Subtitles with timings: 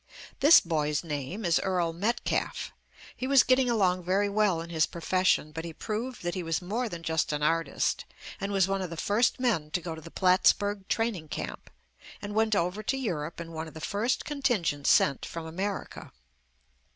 [0.39, 2.71] This boy's name is Earl Metcalf.
[3.15, 6.59] He was getting along very well in his profession, but he proved that he was
[6.59, 8.05] more than just an artist,
[8.39, 11.69] and was one of the first men to go to the Plattsburg training camp,
[12.19, 16.11] and went over to Europe in one of the first contingents sent from America.